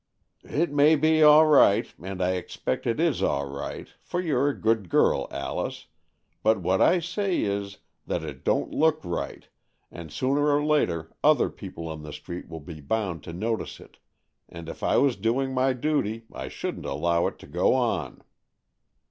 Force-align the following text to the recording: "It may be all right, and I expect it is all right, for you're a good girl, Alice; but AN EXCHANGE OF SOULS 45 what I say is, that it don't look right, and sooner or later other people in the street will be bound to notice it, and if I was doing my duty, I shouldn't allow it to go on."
"It 0.61 0.71
may 0.73 0.95
be 0.95 1.21
all 1.21 1.45
right, 1.45 1.85
and 2.01 2.23
I 2.23 2.31
expect 2.31 2.87
it 2.87 2.99
is 2.99 3.21
all 3.21 3.47
right, 3.47 3.87
for 4.01 4.19
you're 4.19 4.49
a 4.49 4.59
good 4.59 4.89
girl, 4.89 5.27
Alice; 5.29 5.85
but 6.41 6.57
AN 6.57 6.63
EXCHANGE 6.63 6.63
OF 6.63 6.63
SOULS 6.63 6.65
45 6.65 6.65
what 6.65 6.81
I 6.81 6.99
say 7.05 7.41
is, 7.43 7.77
that 8.07 8.23
it 8.23 8.43
don't 8.43 8.73
look 8.73 8.99
right, 9.03 9.47
and 9.91 10.11
sooner 10.11 10.47
or 10.49 10.65
later 10.65 11.11
other 11.23 11.51
people 11.51 11.93
in 11.93 12.01
the 12.01 12.11
street 12.13 12.49
will 12.49 12.59
be 12.59 12.81
bound 12.81 13.21
to 13.25 13.31
notice 13.31 13.79
it, 13.79 13.99
and 14.49 14.67
if 14.67 14.81
I 14.81 14.97
was 14.97 15.15
doing 15.17 15.53
my 15.53 15.71
duty, 15.71 16.25
I 16.33 16.47
shouldn't 16.47 16.87
allow 16.87 17.27
it 17.27 17.37
to 17.37 17.45
go 17.45 17.75
on." 17.75 18.23